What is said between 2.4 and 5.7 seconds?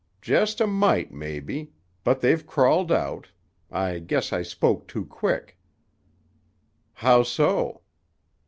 crawled out. I guess I spoke too quick."